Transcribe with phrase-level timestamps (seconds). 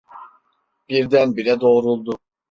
[0.89, 2.19] Birdenbire doğruldu.